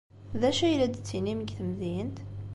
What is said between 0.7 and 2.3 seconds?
la d-ttinin deg temdint?